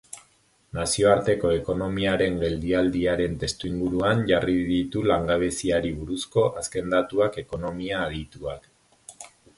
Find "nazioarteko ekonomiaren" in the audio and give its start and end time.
0.77-2.39